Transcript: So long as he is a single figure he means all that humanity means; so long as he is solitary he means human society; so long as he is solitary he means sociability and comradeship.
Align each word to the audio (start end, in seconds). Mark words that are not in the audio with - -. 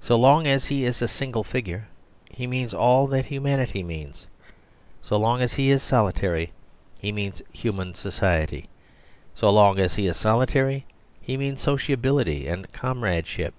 So 0.00 0.14
long 0.14 0.46
as 0.46 0.66
he 0.66 0.84
is 0.84 1.02
a 1.02 1.08
single 1.08 1.42
figure 1.42 1.88
he 2.30 2.46
means 2.46 2.72
all 2.72 3.08
that 3.08 3.24
humanity 3.24 3.82
means; 3.82 4.28
so 5.02 5.16
long 5.16 5.40
as 5.42 5.54
he 5.54 5.70
is 5.70 5.82
solitary 5.82 6.52
he 7.00 7.10
means 7.10 7.42
human 7.52 7.94
society; 7.94 8.68
so 9.34 9.50
long 9.50 9.80
as 9.80 9.96
he 9.96 10.06
is 10.06 10.16
solitary 10.16 10.86
he 11.20 11.36
means 11.36 11.60
sociability 11.60 12.46
and 12.46 12.70
comradeship. 12.72 13.54